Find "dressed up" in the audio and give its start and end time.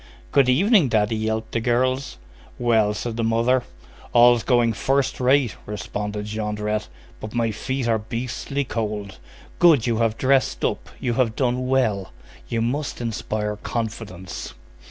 10.17-10.89